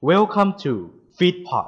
[0.00, 1.66] Welcome to Feedpot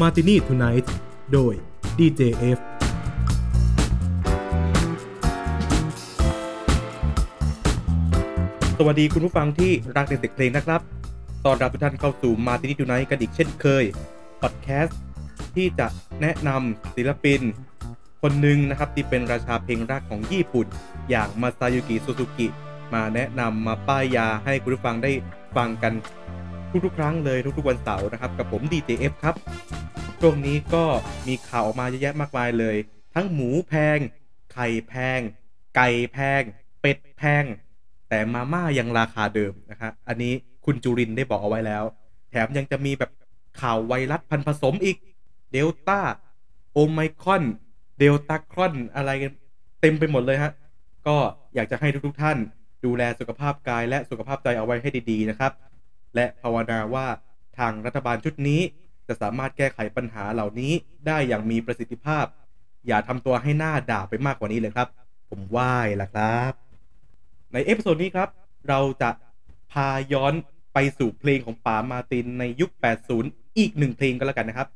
[0.00, 0.94] มาตินี่ทูไนท์
[1.32, 1.54] โดย
[1.98, 2.75] DJF
[8.80, 10.80] สวัสดีคุณผู้ฟังที่รักในเสียงเพลงนะครับ
[11.44, 13.84] ตอนรับทุกท่านเข้าสู่มาตินี่ทูไนกันอีกเช่นเคย
[14.40, 14.98] พอดแคสต์
[15.54, 15.86] ที่จะ
[16.20, 17.40] แนะนำศิลปิน
[18.22, 20.66] คนหนึ่งนะครับที่เป็นราชาเพลงรักของญี่ปุ่น
[21.10, 22.46] อย่างมาซายุกิซูซูกิ
[22.94, 25.12] มาแนะนำมาป้ายยาให้คุณผู้ฟังได้
[25.56, 25.92] ฟังกัน
[26.84, 29.34] ทุกๆครั้งเลยทุกๆวันเสาร์นะครับ กับผม DJF ครับ
[30.20, 30.84] ช่วงนี้ก็
[31.26, 32.76] มีข่าวออกมาเยอะแยะมากมายเลย
[33.14, 33.98] ทั้งหมูแพง
[34.52, 35.20] ไข่แพง
[35.76, 36.42] ไก่แพง
[36.80, 37.44] เป็ดแพง
[38.08, 40.32] แต่มาม่ายังราคาเดิมนะครับอันนี้
[40.64, 41.84] คุณจุรินได้บอกเอาไว้แล้ว
[42.30, 43.10] แถมยังจะมีแบบ
[43.60, 44.96] ข่าวไวรัสพันผสมอีก
[45.52, 46.00] เดลต้า
[46.72, 47.44] โอไมครอน
[47.98, 49.32] เดลต้าครอนอะไรกัน
[49.80, 50.52] เต็มไปหมดเลยฮะ
[51.06, 51.16] ก็
[51.54, 52.38] อยากจะให้ทุกๆท่าน
[52.84, 55.52] ดูแลสุขภาพกายและสุขภาพใจเอาไว้ให้ดีๆนะครับ
[56.14, 57.06] และภาวนาว่า
[57.58, 58.60] ทางรัฐบาลชุดนี้
[59.08, 60.72] จะสามารถแก้ไขปัญหาเหล่านี้
[61.06, 62.26] ได้อย่างมีประสิทธิภาพ
[62.86, 64.88] อย่าทำตัวให้น่าด่าไปมากกว่านี้เลยครับ
[65.30, 66.65] ผมไหว้ละครับ
[67.52, 68.28] ใน episode นี้ครับ
[68.68, 69.10] เราจะ
[69.72, 70.34] พาย้อน
[70.74, 72.70] ไปสู่เพลงของป๋ามาร์ตินในยุค
[73.14, 74.68] 80 อีกหนึ่งเพลงก็แล้วกันนะครับ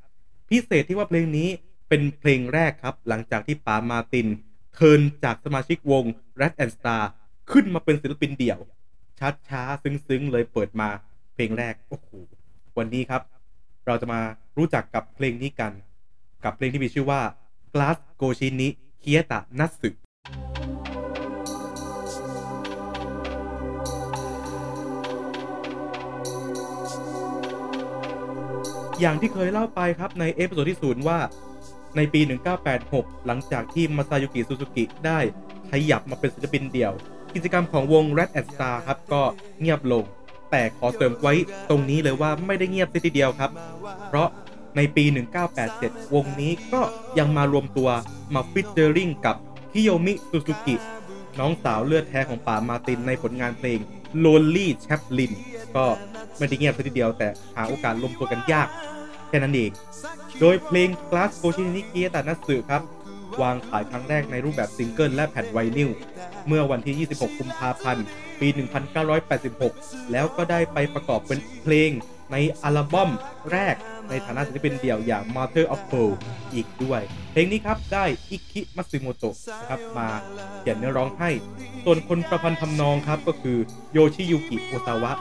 [0.49, 1.49] พิเศษที่ว่าเพลงนี้
[1.89, 4.27] เป็นเพลงแรกครับ หลังจากที่ป๋ามาร์ติน
[4.75, 6.05] turn จากสมาชิกวง
[6.41, 7.03] Rats and Star
[7.53, 8.59] ขึ้นมาเป็นศิลปินเดี่ยว
[9.19, 10.89] ช้าช้าๆซึ้งๆ เลยเปิดมา
[11.35, 12.09] เพลงแรก โอ้โห
[12.79, 13.23] วันนี้ครับ
[13.87, 14.21] เราจะมา
[14.57, 15.73] รู้จักกับเพลงนี้กัน
[16.45, 17.21] กับเพลงที่มีชื่อว่า
[17.75, 19.91] ガラス越しに消えた夏
[29.01, 31.19] อย่างที่เคยเล่าไปครับใน episode ที่ศูนย์ว่า
[31.97, 32.21] ในปี
[32.75, 35.19] 1986 หลังจากที่มาซายุกิซูซูกิได้
[35.71, 36.93] ขยับมาเป็นศิลปินเดี่ยว
[37.35, 39.23] กิจกรรมของวง Rats and Star ครับก็
[39.61, 40.05] เงียบลง
[40.51, 41.35] แต่ขอเสริมไว้
[41.71, 43.51] ตรงนี้เลยว่าไม่ได้เงียบเสียทีเดียวครับ
[44.09, 44.29] เพราะ
[44.77, 45.05] ในปี
[45.61, 46.83] 1987 วงนี้ก็
[47.19, 47.89] ยังมารวมตัว
[48.35, 49.37] มา featuring กับ
[49.73, 50.77] คิโยมิซูซูกิ
[51.39, 53.79] น้องสาวเลือดแท้ของป๋ามาร์ตินในผลงานเพลง
[54.25, 55.33] Lonely Chaplin
[55.77, 55.87] ก็
[56.39, 58.69] ไม่ได้เงียบซะทีเดียวแต่หาโอกาสรวมตัวกันยาก
[59.29, 59.71] แค่นั้นเอง
[60.41, 62.83] โดยเพลง ガラス越しに消えた夏 ครับ
[63.43, 65.91] วางขายครั้งแรกในรูปแบบซิงเกิลและแผ่นไวนิล
[66.47, 68.05] เมื่อวันที่ 26 กุมภาพันธ์
[68.41, 68.49] ปี
[69.31, 71.91] 1986 แล้วก็ได้ไปประกอบเป็นเพลง
[72.33, 73.11] ในอัลบั้ม
[73.53, 73.77] แรก
[74.09, 76.11] ในฐานะศิลปินเดี่ยวอย่าง Mother of Pearl
[76.55, 77.01] อีกด้วย
[77.33, 80.09] เพลงนี้ครับได้อิคิมัตสึโมโตะนะครับมา
[80.61, 81.31] เขียนเนื้อร้องให้
[81.85, 83.59] ส่วนคนประพันธ์ทำนองครับก็คือ
[83.93, 85.13] โยชิยุกิโอซาวะ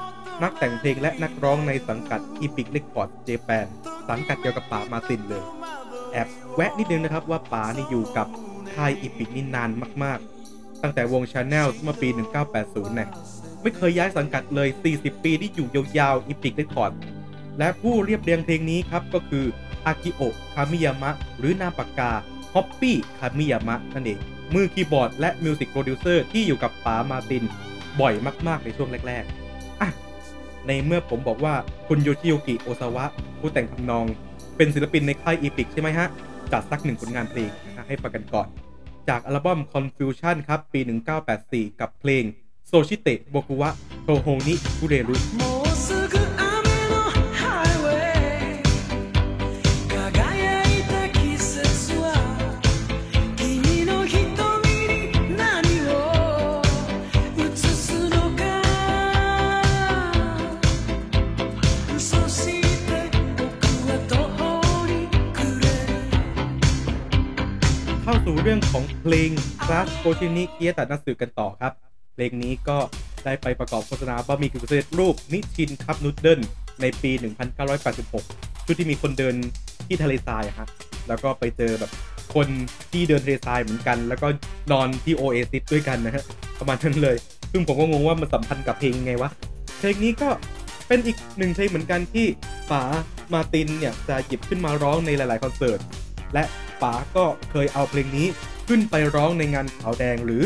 [0.44, 3.66] นักแต่งเพลงและนักร้องในสังกัด Epic Records Japan
[4.10, 5.44] สังกัดเดียวกับป๋ามาร์ตินเลย
[6.12, 8.28] แอบแวะนิดนึงนะครับว่าป๋านี่อยู่กับ
[8.74, 9.70] ค่าย Epic นี่นาน
[10.04, 12.10] มากๆ ตั้งแต่วง Chanels เมื่อปี
[12.52, 13.10] 1980เนี่ย
[13.62, 15.68] ไม่เคยย้ายสังกัดเลย 40 ปีที่อยู่
[16.00, 16.92] ยาวๆ Epic Records
[17.60, 19.46] และผู้เรียบเรียงเพลงนี้ครับก็คือ
[19.86, 22.12] อากิโอะคามิยามะหรือนามปากกา
[22.54, 24.20] ฮอปปี้คามิยามะนั่นเอง
[24.54, 27.44] มือคีย์บอร์ดและ music producer ที่อยู่กับป๋ามาร์ติน
[28.00, 28.14] บ่อย
[28.48, 31.56] มากๆในช่วงแรกๆในเมื่อผมบอกว่า
[31.88, 33.06] คุณโยชิยูกิโอซาวะ
[33.40, 34.06] ผู้แต่งทำนอง
[34.60, 36.08] เป็นศิลปินในค่าย Epic ใช่ไหมฮะ
[36.52, 38.48] จัดสักหนึ่งผลงานเพลงนะฮะให้ฟังกันก่อน
[39.10, 40.80] จากอัลบั้ม Confusion ครับ ปี
[41.30, 42.24] 1984 กับเพลง
[42.68, 43.70] โซชิเตะโบกุวะ
[44.04, 45.69] โทโฮนิคุเร Ru
[68.12, 69.30] เข้าสู่เรื่องของเพลง
[69.64, 70.98] Class g o s h i n i k i e t a n a
[71.04, 71.74] s u กันต่อครับ
[72.14, 72.78] เพลงนี้ก็
[73.26, 76.40] ได้ไปประกอบโฆษณาบะหมี่กึ่งสำเร็จรูปนิชินคัพนูดเดิล
[76.82, 77.12] ในปี
[77.90, 79.36] 1986 ชุดที่มีคนเดิน
[79.88, 80.68] ที่ทะเลทรายฮะ
[81.08, 81.92] แล้วก็ไปเจอแบบ
[82.36, 82.48] คน
[82.92, 84.28] ที่เดินทะเลทรายเหมือนกัน แล้วก็
[84.72, 86.24] นอนที่โอเอซิสด้วยกันนะฮะ
[86.60, 87.18] ประมาณนั้นเลย
[87.52, 89.30] ซึ่งผมก็งงว่ามันสัมพันธ์กับเพลงไงวะ
[89.80, 90.30] เพลงนี้ก็
[90.88, 92.26] เป็นอีกหนึ่งเพลงเหมือนกันที่
[92.72, 92.84] ป๋า
[93.34, 95.80] มาร์ตินเนี่ยจะหยิบขึ้นมาร้องในหลาย ๆ คอนเสิร์ต
[96.34, 96.44] และ
[96.82, 98.28] ป๋าก็เคยเอาเพลงนี้
[98.68, 100.44] ขึ้นไปร้องในงานขาวแดงหรือ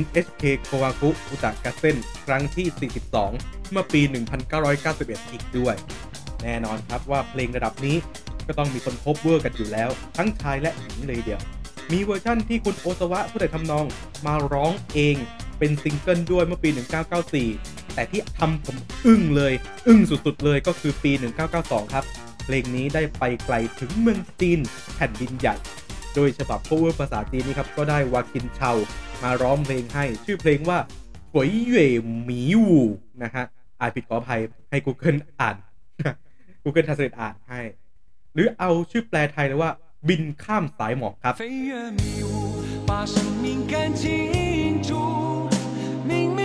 [0.00, 1.96] NHK 紅白歌合戦
[2.26, 2.90] ครั้งที่
[3.32, 4.00] 42 เมื่อปี
[4.66, 5.74] 1991 อีกด้วย
[6.42, 7.96] แน่นอนครับว่าเพลงระดับนี้
[8.46, 11.40] ก็ต้องมีคน cover กันอยู่แล้ว ทั้งชายและหญิงเลยทีเดียว
[11.92, 13.84] มีเวอร์ชั่นที่คุณโอซาวะผู้แต่งทำนอง
[14.26, 15.16] มาร้องเอง
[15.58, 16.70] เป็นซิงเกิลด้วยเมื่อปี
[17.32, 18.76] 1994 แต่ที่ทำผม
[19.06, 19.52] อึ้งเลย
[19.86, 21.12] อึ้งสุดๆเลยก็คือปี
[21.52, 22.04] 1992 ครับ
[22.45, 24.59] เพลงนี้ได้ไปไกลถึงเมืองจีน
[24.95, 25.55] แผ่นดินใหญ่
[26.15, 28.71] โดยฉบับ cover ภาษาจีนนี้ครับ ก็ได้วากินเชา
[29.23, 30.77] มาร้องเพลงให้ ชื่อเพลงว่า
[31.31, 31.89] ฝวยเหย่
[32.23, 32.81] หมีวู
[33.23, 33.45] นะฮะ
[33.79, 35.55] อ่านผิดขออภัยให้ Google อ่าน
[36.63, 37.61] Google Translate อ่านให้
[38.33, 39.71] หรือเอาชื่อแปลไทยเลยว่า
[40.07, 42.31] บินข้ามสายหมอกครับ 飞越迷雾，
[42.87, 44.03] 把生命看清
[44.87, 44.89] 楚，
[46.09, 46.39] 明明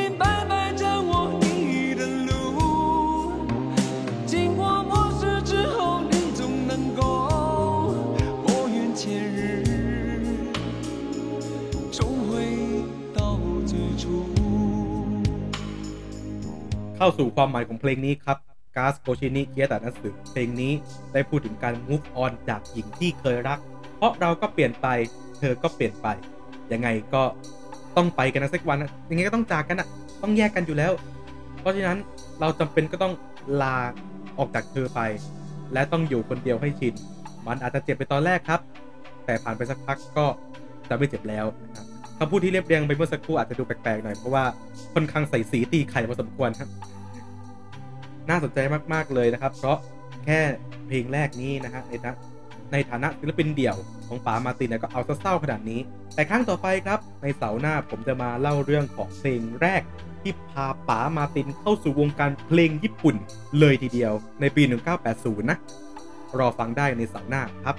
[17.03, 18.37] เข้าสู่ความหมายของเพลงนี้ครับ
[18.75, 20.73] กาสโกชินิเกียตานัสึเพลงนี้
[21.13, 23.59] ได้พูดถึงการ move on จากหญิงที่เคยรัก
[23.97, 24.87] เพราะเราก็เปลี่ยนไป
[25.39, 26.07] เธอก็เปลี่ยนไป
[26.71, 27.23] ยังไงก็
[27.97, 29.87] ต้องไปกันนะสักวันนะยังไงก็ต้องจากกันอะ
[30.21, 30.91] ต้องแยกกันอยู่แล้ว
[31.59, 31.97] เพราะฉะนั้น
[32.39, 33.13] เราจำเป็นก็ต้อง
[33.61, 33.77] ลา
[34.37, 35.01] ออกจากเธอไป
[35.73, 36.93] และต้องอยู่คนเดียวให้ชิน
[37.47, 38.59] มันอาจจะเจ็บไปตอนแรกครับ
[39.25, 40.25] แต่ผ่านไปสักพักก็
[40.89, 41.85] จะไม่เจ็บแล้วนะครับ
[42.23, 44.43] คำพูดที่เรียบเรียงไปเมื่อสักครู่อาจจะดูแปลกๆหน่อยเพราะว่า
[44.93, 46.69] ค่อนข้างใส่สีตีไข่พอสมควรครับ
[48.29, 48.59] น่าสนใจ
[48.93, 49.77] มากๆเลยนะครับ เพราะ
[50.25, 50.39] แค่
[50.87, 52.17] เพลงแรกนี้นะฮะในฐานะ
[52.71, 53.75] ในฐานะศิลปินเดี่ยว
[54.07, 55.79] ของป๋ามาตินก็เอาซะเศร้าขนาดนี้
[56.15, 59.81] แต่ครั้งต่อไปครับ ในเสาร์หน้าผมจะมาเล่าเรื่องของเพลงแรก
[60.21, 63.15] ที่พาป๋ามาตินเข้าสู่วงการเพลงญี่ปุ่น
[63.59, 64.63] เลยทีเดียวในปี
[65.07, 65.57] 1980 นะ
[66.39, 67.75] รอฟังได้ในเสาร์หน้าครับ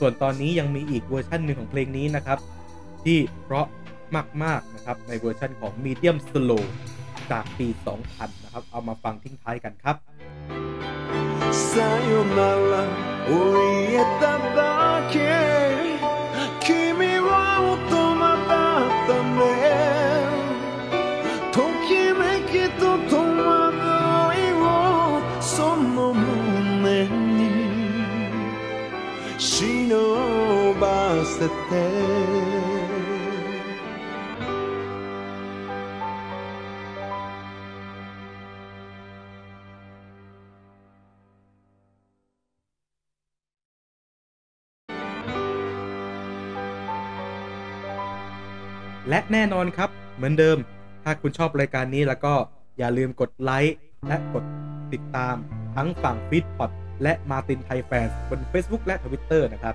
[0.00, 2.38] ส่วนตอนนี้ยังมีอีกเวอร์ชันหนึ่งของเพลงนี้นะครับ
[3.05, 3.67] ที่เพราะ
[4.43, 6.63] มาก ๆ นะครับ ในเวอร์ชันของ Medium Slow
[7.31, 7.67] จากปี
[8.05, 9.95] 2000 นะครับ เอามาฟังทิ้งท้ายกันครับ
[11.69, 11.71] さ
[12.09, 12.39] よな
[12.71, 12.73] ら
[13.29, 14.23] を言えた
[14.57, 14.59] だ
[15.13, 15.15] け
[16.65, 16.67] 君
[17.27, 17.29] は
[17.63, 17.93] 大人
[18.49, 18.53] だ
[18.85, 19.41] ったね
[21.55, 21.57] と
[21.87, 21.89] き
[22.19, 22.21] め
[22.51, 23.13] きと戸
[23.47, 23.51] 惑
[24.37, 24.63] いを
[25.41, 25.55] そ
[25.95, 27.07] の胸
[27.37, 27.39] に
[29.37, 29.89] 忍
[30.81, 30.83] ば
[31.25, 31.37] せ
[31.69, 32.60] て
[49.08, 50.56] และแน่นอนครับ เหมือนเดิม
[51.04, 52.34] ถ้าคุณชอบรายการนี้แล้วก็
[52.78, 53.76] อย่าลืมกดไลค์
[54.08, 54.44] และกด
[54.92, 55.34] ติดตาม
[55.76, 56.70] ทั้งฝั่งฟีดพอด
[57.02, 59.74] และมาตินไทยแฟนบน Facebook และ Twitter นะครับ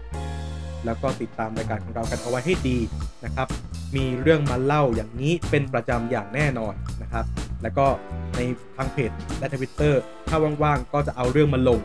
[0.86, 2.78] แล้วก็ติดตามรายการของเรากันเอาไว้ให้ดี
[3.26, 3.48] นะครับ
[3.96, 7.26] มีเรื่องมาเล่าอย่างนี้เป็นประจำอย่างแน่นอนนะครับ
[7.62, 7.88] แล้วก็
[8.36, 8.40] ใน
[8.76, 9.94] ทางเพจและ Twitter
[10.30, 11.80] ถ้าว่างๆ ก็จะเอาเรื่องมาลง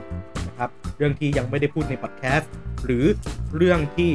[0.49, 2.51] นะครับ เรื่องที่ยังไม่ได้พูดในพอดแคสต์
[2.85, 3.05] หรือ
[3.57, 4.11] เรื่องที่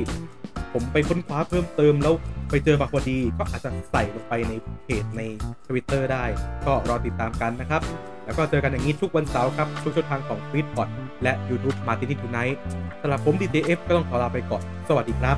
[0.74, 2.14] ผมไปค้นคว้าเพิ่มเติมแล้ว
[2.50, 4.54] ไปเจอมาพอดี ก็อาจจะใส่ลงไปใน
[4.84, 5.22] เพจใน
[5.68, 6.24] Twitter ได้
[6.66, 7.82] ก็รอติดตามกันนะครับ
[8.26, 10.88] แล้วก็เจอกันอย่างนี้ทุกวันเสาร์ครับ ทุกช่องทางของ f e e d p o t
[11.24, 12.58] และ YouTube Martin Tonight
[13.02, 15.38] สำหรับผม DJF ก็ต้องขอลาไปก่อน สวัสดีครับ